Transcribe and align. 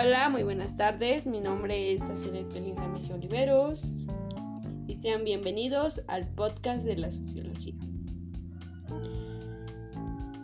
Hola, 0.00 0.28
muy 0.28 0.44
buenas 0.44 0.76
tardes. 0.76 1.26
Mi 1.26 1.40
nombre 1.40 1.92
es 1.92 2.02
Acilet 2.02 2.52
Belinda 2.52 2.86
Mejía 2.86 3.16
Oliveros 3.16 3.82
y 4.86 4.94
sean 5.00 5.24
bienvenidos 5.24 6.02
al 6.06 6.24
podcast 6.34 6.84
de 6.84 6.98
la 6.98 7.10
sociología. 7.10 7.74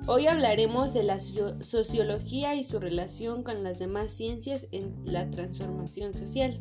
Hoy 0.08 0.26
hablaremos 0.26 0.92
de 0.92 1.04
la 1.04 1.20
sociología 1.20 2.56
y 2.56 2.64
su 2.64 2.80
relación 2.80 3.44
con 3.44 3.62
las 3.62 3.78
demás 3.78 4.10
ciencias 4.10 4.66
en 4.72 4.92
la 5.04 5.30
transformación 5.30 6.16
social. 6.16 6.58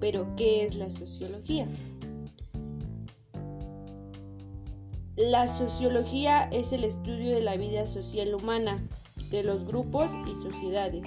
Pero, 0.00 0.34
¿qué 0.34 0.64
es 0.64 0.74
la 0.74 0.90
sociología? 0.90 1.68
La 5.14 5.46
sociología 5.46 6.48
es 6.50 6.72
el 6.72 6.82
estudio 6.82 7.32
de 7.32 7.42
la 7.42 7.56
vida 7.56 7.86
social 7.86 8.34
humana, 8.34 8.84
de 9.30 9.44
los 9.44 9.64
grupos 9.64 10.10
y 10.26 10.34
sociedades 10.34 11.06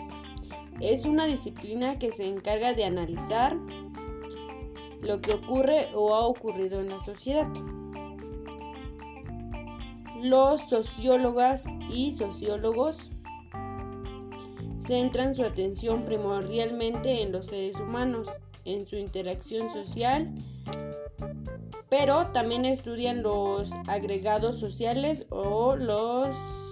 es 0.84 1.06
una 1.06 1.26
disciplina 1.26 1.98
que 1.98 2.12
se 2.12 2.26
encarga 2.26 2.74
de 2.74 2.84
analizar 2.84 3.56
lo 5.02 5.22
que 5.22 5.32
ocurre 5.32 5.88
o 5.96 6.14
ha 6.14 6.28
ocurrido 6.28 6.82
en 6.82 6.90
la 6.90 7.00
sociedad. 7.00 7.48
Los 10.22 10.60
sociólogas 10.62 11.66
y 11.90 12.12
sociólogos 12.12 13.12
centran 14.80 15.34
su 15.34 15.44
atención 15.44 16.04
primordialmente 16.04 17.22
en 17.22 17.32
los 17.32 17.48
seres 17.48 17.80
humanos, 17.80 18.30
en 18.66 18.86
su 18.86 18.98
interacción 18.98 19.70
social, 19.70 20.34
pero 21.88 22.28
también 22.34 22.66
estudian 22.66 23.24
los 23.24 23.72
agregados 23.88 24.60
sociales 24.60 25.28
o 25.30 25.78
los 25.78 26.63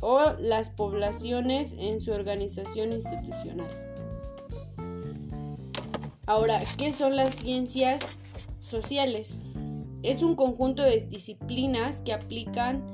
o 0.00 0.32
las 0.38 0.70
poblaciones 0.70 1.74
en 1.78 2.00
su 2.00 2.12
organización 2.12 2.92
institucional. 2.92 3.68
Ahora, 6.26 6.60
¿qué 6.76 6.92
son 6.92 7.16
las 7.16 7.36
ciencias 7.36 8.00
sociales? 8.58 9.38
Es 10.02 10.22
un 10.22 10.34
conjunto 10.34 10.82
de 10.82 11.00
disciplinas 11.02 12.02
que 12.02 12.12
aplican 12.12 12.84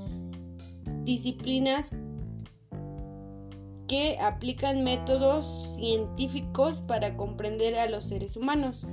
disciplinas 1.05 1.91
que 3.89 4.17
aplican 4.21 4.85
métodos 4.85 5.77
científicos 5.77 6.81
para 6.81 7.15
comprender 7.17 7.77
a 7.77 7.91
los 7.91 8.05
seres 8.05 8.37
humanos 8.39 8.87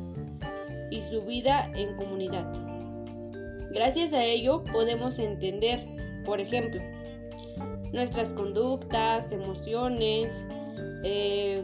y 0.91 1.01
su 1.01 1.21
vida 1.21 1.71
en 1.75 1.95
comunidad. 1.95 2.51
Gracias 3.71 4.11
a 4.11 4.23
ello 4.25 4.63
podemos 4.65 5.19
entender, 5.19 5.85
por 6.25 6.41
ejemplo, 6.41 6.81
nuestras 7.93 8.33
conductas, 8.33 9.31
emociones, 9.31 10.45
eh, 11.03 11.63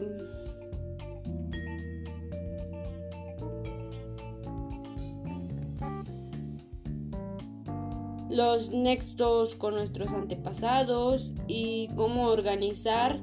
los 8.28 8.70
nexos 8.70 9.54
con 9.54 9.74
nuestros 9.74 10.12
antepasados 10.12 11.32
y 11.48 11.88
cómo 11.96 12.28
organizar 12.28 13.18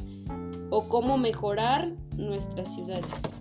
o 0.69 0.87
cómo 0.89 1.17
mejorar 1.17 1.93
nuestras 2.17 2.73
ciudades. 2.73 3.32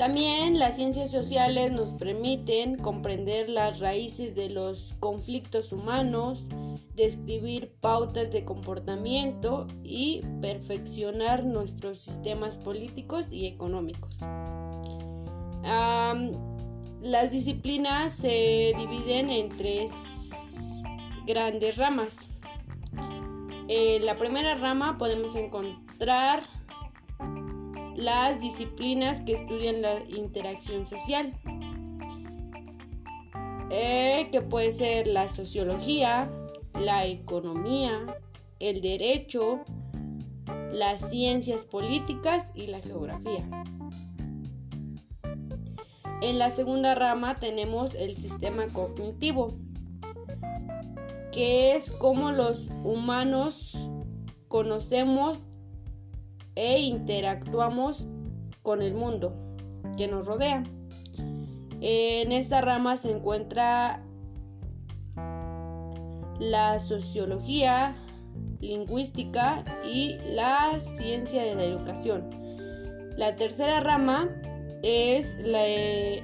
También 0.00 0.58
las 0.58 0.76
ciencias 0.76 1.10
sociales 1.10 1.72
nos 1.72 1.92
permiten 1.92 2.78
comprender 2.78 3.50
las 3.50 3.80
raíces 3.80 4.34
de 4.34 4.48
los 4.48 4.94
conflictos 4.98 5.74
humanos, 5.74 6.48
describir 6.94 7.70
pautas 7.82 8.30
de 8.30 8.46
comportamiento 8.46 9.66
y 9.84 10.22
perfeccionar 10.40 11.44
nuestros 11.44 11.98
sistemas 11.98 12.56
políticos 12.56 13.30
y 13.30 13.46
económicos. 13.46 14.16
las 17.02 17.30
disciplinas 17.30 18.14
se 18.14 18.72
dividen 18.78 19.28
en 19.28 19.54
tres 19.54 19.90
grandes 21.26 21.76
ramas. 21.76 22.30
En 23.68 24.06
la 24.06 24.16
primera 24.16 24.54
rama 24.54 24.96
podemos 24.96 25.36
encontrar 25.36 26.42
las 28.00 28.40
disciplinas 28.40 29.20
que 29.20 29.34
estudian 29.34 29.82
la 29.82 30.00
interacción 30.08 30.86
social, 30.86 31.34
eh, 33.70 34.28
que 34.32 34.40
puede 34.40 34.72
ser 34.72 35.06
la 35.06 35.28
sociología, 35.28 36.30
la 36.74 37.04
economía, 37.04 38.16
el 38.58 38.80
derecho, 38.80 39.60
las 40.70 41.10
ciencias 41.10 41.64
políticas 41.64 42.52
y 42.54 42.68
la 42.68 42.80
geografía. 42.80 43.48
En 46.22 46.38
la 46.38 46.50
segunda 46.50 46.94
rama 46.94 47.36
tenemos 47.36 47.94
el 47.94 48.16
sistema 48.16 48.66
cognitivo, 48.68 49.56
que 51.32 51.76
es 51.76 51.90
cómo 51.90 52.30
los 52.30 52.68
humanos 52.82 53.90
conocemos 54.48 55.44
e 56.54 56.80
interactuamos 56.80 58.06
con 58.62 58.82
el 58.82 58.94
mundo 58.94 59.34
que 59.96 60.08
nos 60.08 60.26
rodea. 60.26 60.62
En 61.80 62.32
esta 62.32 62.60
rama 62.60 62.96
se 62.96 63.10
encuentra 63.10 64.02
la 66.38 66.78
sociología, 66.78 67.94
lingüística 68.60 69.64
y 69.84 70.16
la 70.24 70.78
ciencia 70.78 71.42
de 71.42 71.54
la 71.54 71.64
educación. 71.64 72.28
La 73.16 73.36
tercera 73.36 73.80
rama 73.80 74.28
es 74.82 75.36
la 75.38 75.66
e-, 75.66 76.22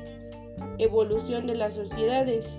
evolución 0.78 1.46
de 1.46 1.54
las 1.54 1.74
sociedades 1.74 2.56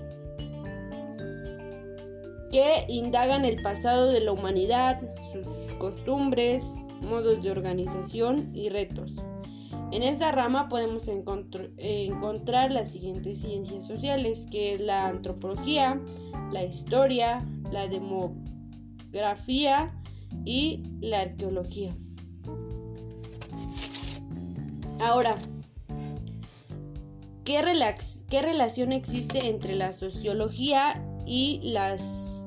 que 2.52 2.86
indagan 2.88 3.46
el 3.46 3.62
pasado 3.62 4.12
de 4.12 4.22
la 4.22 4.32
humanidad, 4.32 5.02
sus 5.32 5.74
costumbres, 5.80 6.77
modos 7.02 7.42
de 7.42 7.52
organización 7.52 8.52
y 8.54 8.70
retos. 8.70 9.16
En 9.92 10.04
esta 10.04 10.32
rama 10.32 10.68
podemos 10.68 11.08
encontrar 11.08 12.72
las 12.72 12.92
siguientes 12.92 13.42
ciencias 13.42 13.88
sociales, 13.88 14.46
que 14.52 14.74
es 14.74 14.82
la 14.82 15.08
antropología, 15.08 16.02
la 16.52 16.64
historia, 16.64 17.48
la 17.72 17.88
demografía 17.88 19.88
y 20.44 20.84
la 21.00 21.22
arqueología. 21.22 21.96
Ahora, 25.00 25.38
¿qué, 27.46 27.64
¿qué, 28.30 28.42
relación 28.42 28.92
existe 28.92 29.48
entre 29.48 29.76
la 29.76 29.94
sociología 29.94 31.02
y 31.26 31.62
las, 31.64 32.44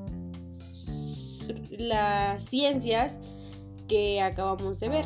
las 1.71 2.43
ciencias 2.43 3.17
que 3.91 4.21
acabamos 4.21 4.79
de 4.79 4.87
ver. 4.87 5.05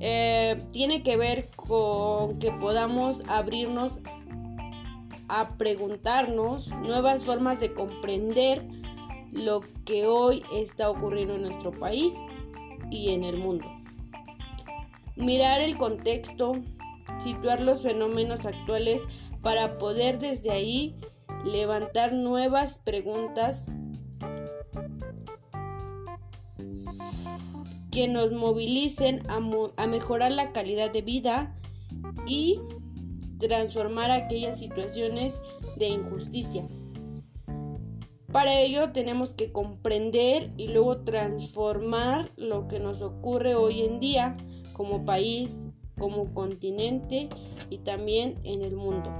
Eh, 0.00 0.62
tiene 0.70 1.02
que 1.02 1.16
ver 1.16 1.48
con 1.56 2.38
que 2.38 2.52
podamos 2.52 3.22
abrirnos 3.26 4.00
a 5.28 5.56
preguntarnos 5.56 6.68
nuevas 6.82 7.24
formas 7.24 7.58
de 7.58 7.72
comprender 7.72 8.66
lo 9.32 9.62
que 9.86 10.06
hoy 10.06 10.42
está 10.52 10.90
ocurriendo 10.90 11.36
en 11.36 11.42
nuestro 11.42 11.70
país 11.70 12.12
y 12.90 13.12
en 13.12 13.24
el 13.24 13.38
mundo. 13.38 13.64
Mirar 15.16 15.62
el 15.62 15.78
contexto, 15.78 16.52
situar 17.18 17.62
los 17.62 17.82
fenómenos 17.82 18.44
actuales 18.44 19.02
para 19.40 19.78
poder 19.78 20.18
desde 20.18 20.50
ahí 20.50 20.96
levantar 21.46 22.12
nuevas 22.12 22.76
preguntas 22.84 23.70
que 27.90 28.06
nos 28.08 28.32
movilicen 28.32 29.20
a, 29.28 29.86
mejorar 29.86 30.32
la 30.32 30.52
calidad 30.52 30.92
de 30.92 31.02
vida 31.02 31.56
y 32.26 32.60
transformar 33.38 34.10
aquellas 34.10 34.58
situaciones 34.58 35.40
de 35.76 35.88
injusticia. 35.88 36.66
Para 38.32 38.60
ello 38.60 38.92
tenemos 38.92 39.34
que 39.34 39.50
comprender 39.50 40.50
y 40.56 40.68
luego 40.68 40.98
transformar 40.98 42.30
lo 42.36 42.68
que 42.68 42.78
nos 42.78 43.02
ocurre 43.02 43.56
hoy 43.56 43.82
en 43.82 43.98
día 43.98 44.36
como 44.72 45.04
país, 45.04 45.66
como 45.98 46.32
continente 46.32 47.28
y 47.70 47.78
también 47.78 48.38
en 48.44 48.62
el 48.62 48.76
mundo. 48.76 49.10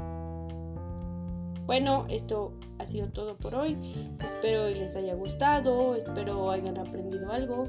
Bueno, 1.67 2.07
esto 2.09 2.53
ha 2.79 2.87
sido 2.87 3.09
todo 3.09 3.37
por 3.37 3.55
hoy. 3.55 3.77
Espero 4.23 4.69
les 4.69 4.95
haya 4.95 5.15
gustado, 5.15 5.97
espero 5.97 6.51
hayan 6.51 6.79
aprendido 6.79 7.31
algo 7.33 7.69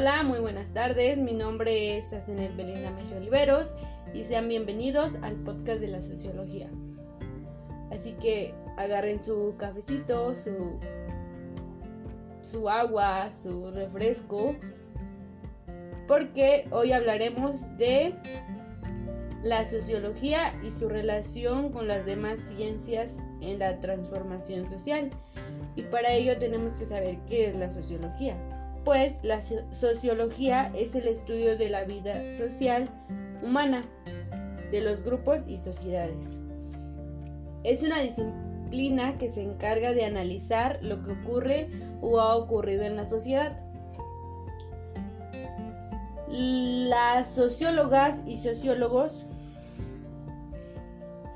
Hola, 0.00 0.22
muy 0.22 0.38
buenas 0.38 0.72
tardes. 0.72 1.18
Mi 1.18 1.32
nombre 1.32 1.98
es 1.98 2.12
Asenel 2.12 2.54
Belinda 2.54 2.92
Mejía 2.92 3.16
Oliveros 3.16 3.74
y 4.14 4.22
sean 4.22 4.46
bienvenidos 4.46 5.16
al 5.22 5.34
podcast 5.42 5.80
de 5.80 5.88
la 5.88 6.00
sociología. 6.00 6.70
Así 7.90 8.12
que 8.12 8.54
agarren 8.76 9.20
su 9.24 9.56
cafecito, 9.58 10.36
su, 10.36 10.78
su 12.42 12.70
agua, 12.70 13.32
su 13.32 13.72
refresco, 13.72 14.54
porque 16.06 16.68
hoy 16.70 16.92
hablaremos 16.92 17.76
de 17.76 18.14
la 19.42 19.64
sociología 19.64 20.54
y 20.62 20.70
su 20.70 20.88
relación 20.88 21.72
con 21.72 21.88
las 21.88 22.06
demás 22.06 22.38
ciencias 22.38 23.18
en 23.40 23.58
la 23.58 23.80
transformación 23.80 24.64
social. 24.64 25.10
Y 25.74 25.82
para 25.82 26.12
ello 26.12 26.38
tenemos 26.38 26.74
que 26.74 26.84
saber 26.86 27.18
qué 27.26 27.48
es 27.48 27.56
la 27.56 27.68
sociología 27.68 28.36
pues 28.84 29.18
la 29.22 29.40
sociología 29.40 30.72
es 30.74 30.94
el 30.94 31.08
estudio 31.08 31.56
de 31.56 31.68
la 31.68 31.84
vida 31.84 32.34
social 32.36 32.88
humana, 33.42 33.84
de 34.70 34.80
los 34.80 35.02
grupos 35.02 35.42
y 35.46 35.58
sociedades. 35.58 36.40
Es 37.64 37.82
una 37.82 38.00
disciplina 38.00 39.18
que 39.18 39.28
se 39.28 39.42
encarga 39.42 39.92
de 39.92 40.04
analizar 40.04 40.78
lo 40.82 41.02
que 41.02 41.12
ocurre 41.12 41.68
o 42.00 42.20
ha 42.20 42.36
ocurrido 42.36 42.82
en 42.82 42.96
la 42.96 43.06
sociedad. 43.06 43.64
Las 46.28 47.28
sociólogas 47.28 48.20
y 48.26 48.36
sociólogos 48.36 49.24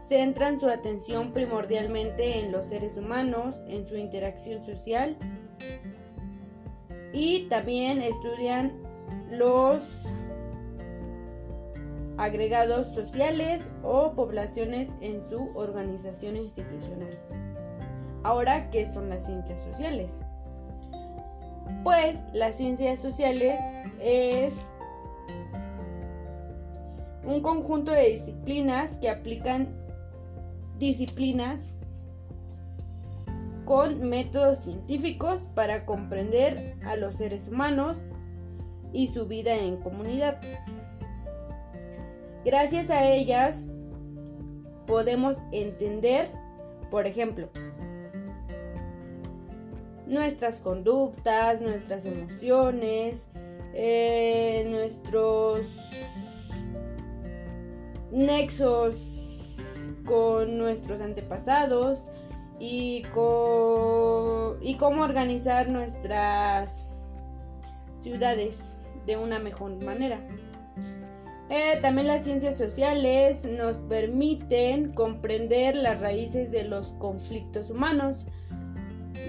centran 0.06 0.60
su 0.60 0.68
atención 0.68 1.32
primordialmente 1.32 2.40
en 2.40 2.52
los 2.52 2.66
seres 2.66 2.98
humanos, 2.98 3.64
en 3.66 3.86
su 3.86 3.96
interacción 3.96 4.62
social 4.62 5.16
y 7.12 7.48
también 7.48 8.00
estudian 8.00 8.72
los 9.30 10.10
agregados 12.16 12.86
sociales 12.94 13.62
o 13.82 14.12
poblaciones 14.12 14.88
en 15.00 15.26
su 15.28 15.50
organización 15.54 16.36
institucional. 16.36 17.18
Ahora, 18.22 18.70
¿qué 18.70 18.86
son 18.86 19.08
las 19.08 19.26
ciencias 19.26 19.62
sociales? 19.62 20.20
Pues 21.82 22.22
las 22.32 22.56
ciencias 22.56 23.00
sociales 23.00 23.58
es 24.00 24.54
un 27.24 27.40
conjunto 27.40 27.90
de 27.90 28.10
disciplinas 28.10 28.96
que 28.98 29.10
aplican 29.10 29.68
disciplinas 30.78 31.76
con 33.64 34.08
métodos 34.08 34.64
científicos 34.64 35.48
para 35.54 35.84
comprender 35.86 36.76
a 36.84 36.96
los 36.96 37.14
seres 37.14 37.48
humanos 37.48 37.98
y 38.92 39.06
su 39.08 39.26
vida 39.26 39.54
en 39.54 39.76
comunidad. 39.78 40.40
Gracias 42.44 42.90
a 42.90 43.06
ellas 43.06 43.68
podemos 44.86 45.36
entender, 45.52 46.28
por 46.90 47.06
ejemplo, 47.06 47.48
nuestras 50.06 50.58
conductas, 50.58 51.62
nuestras 51.62 52.04
emociones, 52.04 53.28
eh, 53.74 54.66
nuestros 54.68 55.66
nexos 58.10 59.12
con 60.04 60.58
nuestros 60.58 61.00
antepasados, 61.00 62.06
y, 62.62 63.02
cómo 63.12 65.02
organizar 65.02 65.68
nuestras 65.68 66.86
ciudades 67.98 68.78
de 69.04 69.16
una 69.16 69.40
mejor 69.40 69.82
manera. 69.82 70.20
Eh, 71.50 71.80
también 71.82 72.06
las 72.06 72.24
ciencias 72.24 72.56
sociales 72.56 73.44
nos 73.44 73.78
permiten 73.80 74.92
comprender 74.92 75.74
las 75.74 76.00
raíces 76.00 76.52
de 76.52 76.62
los 76.62 76.92
conflictos 76.92 77.68
humanos, 77.68 78.26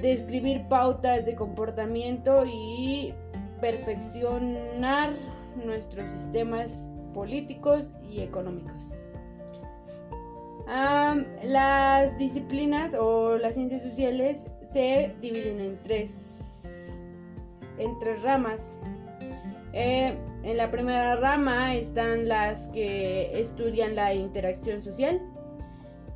describir 0.02 0.68
pautas 0.70 1.26
de 1.26 1.36
comportamiento 1.36 2.44
y 2.46 3.16
perfeccionar 3.60 5.14
nuestros 5.66 6.08
sistemas 6.10 6.88
políticos 7.14 7.92
y 8.08 8.22
económicos 8.22 8.94
las 10.68 12.18
disciplinas 12.18 12.96
o 12.96 13.38
las 13.38 13.56
ciencias 13.56 13.82
sociales 13.82 14.48
se 14.72 15.16
dividen 15.22 15.60
en 15.60 15.84
tres, 15.84 16.64
en 17.78 17.98
tres 18.00 18.22
ramas. 18.22 18.78
Eh, 19.74 20.16
en 20.44 20.58
la 20.58 20.70
primera 20.70 21.16
rama 21.16 21.74
están 21.74 22.28
las 22.28 22.68
que 22.70 23.40
estudian 23.40 23.96
la 23.96 24.14
interacción 24.14 24.82
social. 24.82 25.22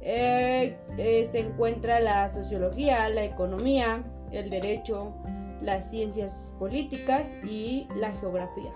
Eh, 0.01 0.77
eh, 0.97 1.25
se 1.25 1.39
encuentra 1.39 1.99
la 1.99 2.27
sociología, 2.27 3.09
la 3.09 3.23
economía, 3.23 4.03
el 4.31 4.49
derecho, 4.49 5.13
las 5.61 5.89
ciencias 5.89 6.53
políticas 6.59 7.31
y 7.44 7.88
la 7.95 8.11
geografía. 8.13 8.71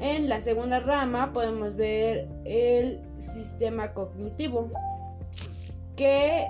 En 0.00 0.28
la 0.28 0.40
segunda 0.40 0.80
rama 0.80 1.32
podemos 1.32 1.76
ver 1.76 2.28
el 2.44 3.00
sistema 3.18 3.94
cognitivo, 3.94 4.70
que 5.96 6.48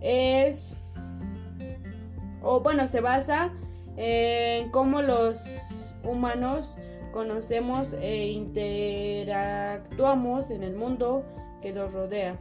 es, 0.00 0.78
o 2.42 2.60
bueno, 2.60 2.86
se 2.86 3.02
basa 3.02 3.52
en 3.96 4.70
cómo 4.70 5.02
los 5.02 5.94
humanos 6.02 6.78
conocemos 7.12 7.92
e 7.92 8.28
interactuamos 8.28 10.50
en 10.50 10.62
el 10.62 10.74
mundo 10.74 11.26
que 11.60 11.74
nos 11.74 11.92
rodea. 11.92 12.40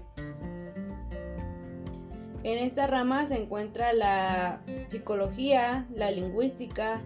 En 2.43 2.57
esta 2.57 2.87
rama 2.87 3.27
se 3.27 3.37
encuentra 3.37 3.93
la 3.93 4.63
psicología, 4.87 5.85
la 5.93 6.09
lingüística, 6.09 6.99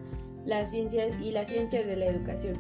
las 0.46 0.72
ciencias 0.72 1.20
y 1.22 1.32
las 1.32 1.50
ciencias 1.50 1.86
de 1.86 1.96
la 1.98 2.06
educación. 2.06 2.60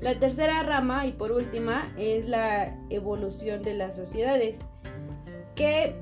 La 0.00 0.18
tercera 0.18 0.62
rama 0.62 1.06
y 1.06 1.12
por 1.12 1.30
última 1.30 1.92
es 1.98 2.28
la 2.28 2.74
evolución 2.88 3.62
de 3.62 3.74
las 3.74 3.96
sociedades 3.96 4.60
que 5.54 5.94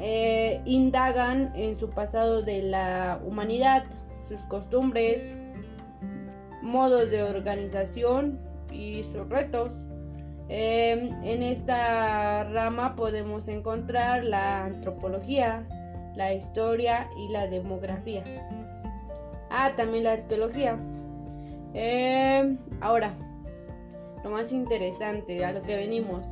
eh, 0.00 0.62
indagan 0.64 1.52
en 1.54 1.76
su 1.76 1.90
pasado 1.90 2.42
de 2.42 2.62
la 2.62 3.20
humanidad, 3.24 3.84
sus 4.26 4.40
costumbres, 4.42 5.28
modos 6.62 7.10
de 7.10 7.22
organización 7.22 8.40
y 8.72 9.02
sus 9.02 9.28
retos. 9.28 9.72
Em, 10.48 11.12
en 11.22 11.42
esta 11.42 12.44
rama 12.44 12.96
podemos 12.96 13.48
encontrar 13.48 14.24
la 14.24 14.64
antropología, 14.64 15.66
la 16.16 16.32
historia 16.32 17.08
y 17.18 17.28
la 17.28 17.46
demografía. 17.46 18.24
Ah, 19.50 19.72
también 19.76 20.04
la 20.04 20.12
arqueología. 20.12 20.78
Eh, 21.74 22.56
ahora, 22.80 23.14
lo 24.22 24.30
más 24.30 24.52
interesante, 24.52 25.44
a 25.44 25.52
lo 25.52 25.62
que 25.62 25.76
venimos. 25.76 26.26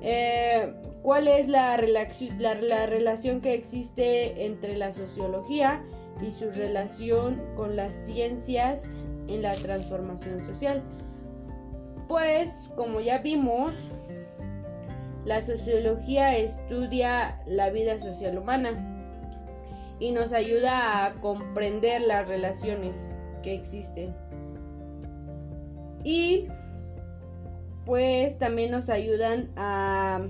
Eh, 0.00 0.72
¿Cuál 1.02 1.28
es 1.28 1.48
la, 1.48 1.76
la 1.78 2.86
relación 2.86 3.40
que 3.40 3.54
existe 3.54 4.46
entre 4.46 4.76
la 4.76 4.92
sociología 4.92 5.82
y 6.22 6.30
su 6.30 6.50
relación 6.50 7.42
con 7.56 7.76
las 7.76 7.92
ciencias 8.04 8.96
en 9.28 9.42
la 9.42 9.52
transformación 9.52 10.44
social? 10.44 10.82
Pues, 12.08 12.70
como 12.76 13.00
ya 13.00 13.18
vimos, 13.18 13.88
la 15.24 15.40
sociología 15.40 16.36
estudia 16.36 17.40
la 17.46 17.70
vida 17.70 17.98
social 17.98 18.38
humana 18.38 18.93
y 19.98 20.12
nos 20.12 20.32
ayuda 20.32 21.06
a 21.06 21.14
comprender 21.20 22.02
las 22.02 22.28
relaciones 22.28 23.14
que 23.42 23.54
existen. 23.54 24.14
Y 26.04 26.48
pues 27.86 28.38
también 28.38 28.70
nos 28.70 28.88
ayudan 28.88 29.50
a, 29.56 30.20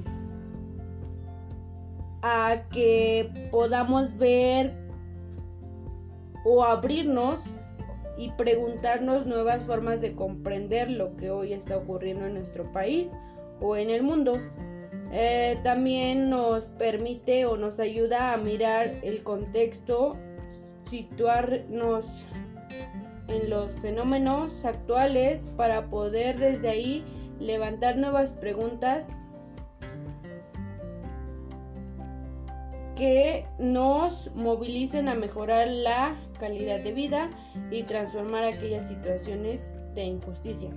a 2.22 2.56
que 2.70 3.48
podamos 3.50 4.16
ver 4.18 4.74
o 6.44 6.62
abrirnos 6.62 7.40
y 8.16 8.30
preguntarnos 8.32 9.26
nuevas 9.26 9.62
formas 9.62 10.00
de 10.00 10.14
comprender 10.14 10.90
lo 10.90 11.16
que 11.16 11.30
hoy 11.30 11.52
está 11.52 11.76
ocurriendo 11.76 12.26
en 12.26 12.34
nuestro 12.34 12.70
país 12.70 13.10
o 13.60 13.76
en 13.76 13.90
el 13.90 14.02
mundo. 14.02 14.34
Eh, 15.16 15.60
también 15.62 16.28
nos 16.28 16.64
permite 16.70 17.46
o 17.46 17.56
nos 17.56 17.78
ayuda 17.78 18.32
a 18.32 18.36
mirar 18.36 18.98
el 19.04 19.22
contexto, 19.22 20.16
situarnos 20.90 22.26
en 23.28 23.48
los 23.48 23.70
fenómenos 23.80 24.64
actuales 24.64 25.52
para 25.56 25.88
poder 25.88 26.36
desde 26.36 26.68
ahí 26.68 27.04
levantar 27.38 27.96
nuevas 27.96 28.32
preguntas 28.32 29.16
que 32.96 33.46
nos 33.60 34.34
movilicen 34.34 35.08
a 35.08 35.14
mejorar 35.14 35.68
la 35.68 36.20
calidad 36.40 36.80
de 36.80 36.92
vida 36.92 37.30
y 37.70 37.84
transformar 37.84 38.42
aquellas 38.46 38.88
situaciones 38.88 39.72
de 39.94 40.06
injusticia. 40.06 40.70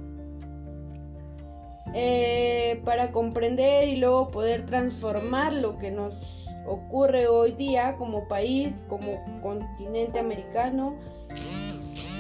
Eh, 2.00 2.80
para 2.86 3.12
comprender 3.12 3.88
y 3.88 3.96
luego 3.96 4.28
poder 4.28 4.68
transformar 4.68 5.52
lo 5.52 5.80
que 5.80 5.90
nos 5.90 6.46
ocurre 6.68 7.28
hoy 7.28 7.54
día 7.54 7.96
como 7.98 8.28
país, 8.28 8.86
como 8.88 9.20
continente 9.42 10.20
americano 10.20 10.96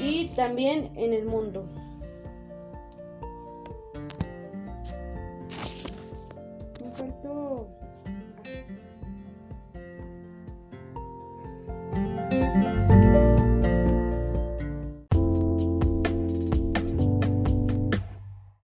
y 0.03 0.29
también 0.29 0.89
en 0.96 1.13
el 1.13 1.25
mundo. 1.25 1.63